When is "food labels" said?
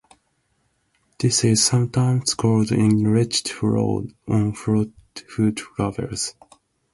4.55-6.33